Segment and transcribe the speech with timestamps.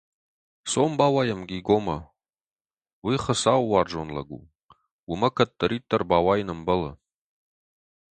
[0.69, 1.97] Цом бауайӕм Гигомӕ:
[3.03, 4.39] уый Хуыцауы уарзон лӕг у,
[5.09, 6.91] уымӕ кӕддӕриддӕр бауайын ӕмбӕлы.